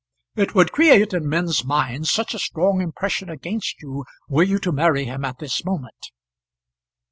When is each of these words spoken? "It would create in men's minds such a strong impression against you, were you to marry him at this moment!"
"It 0.35 0.55
would 0.55 0.71
create 0.71 1.13
in 1.13 1.29
men's 1.29 1.63
minds 1.63 2.09
such 2.09 2.33
a 2.33 2.39
strong 2.39 2.81
impression 2.81 3.29
against 3.29 3.83
you, 3.83 4.03
were 4.27 4.41
you 4.41 4.57
to 4.57 4.71
marry 4.71 5.05
him 5.05 5.23
at 5.23 5.37
this 5.37 5.63
moment!" 5.63 6.09